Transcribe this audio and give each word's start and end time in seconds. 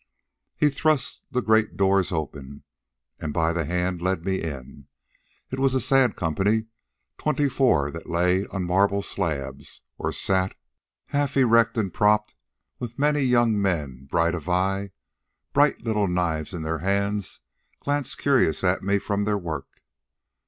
"He 0.57 0.69
thrust 0.71 1.25
the 1.29 1.43
great 1.43 1.77
doors 1.77 2.11
open, 2.11 2.63
and 3.19 3.31
by 3.31 3.53
the 3.53 3.65
hand 3.65 4.01
led 4.01 4.25
me 4.25 4.41
in. 4.41 4.87
It 5.51 5.59
was 5.59 5.75
a 5.75 5.79
sad 5.79 6.15
company. 6.15 6.65
Twenty 7.19 7.47
four, 7.47 7.91
that 7.91 8.09
lay 8.09 8.47
on 8.47 8.63
marble 8.63 9.03
slabs, 9.03 9.83
or 9.99 10.11
sat, 10.11 10.55
half 11.09 11.37
erect 11.37 11.77
and 11.77 11.93
propped, 11.93 12.33
while 12.79 12.89
many 12.97 13.21
young 13.21 13.61
men, 13.61 14.07
bright 14.09 14.33
of 14.33 14.49
eye, 14.49 14.89
bright 15.53 15.83
little 15.83 16.07
knives 16.07 16.51
in 16.51 16.63
their 16.63 16.79
hands, 16.79 17.41
glanced 17.79 18.17
curiously 18.17 18.69
at 18.69 18.81
me 18.81 18.97
from 18.97 19.25
their 19.25 19.37
work." 19.37 19.67